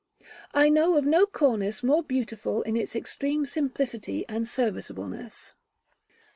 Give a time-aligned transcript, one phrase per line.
[0.55, 5.53] I know no cornice more beautiful in its extreme simplicity and serviceableness.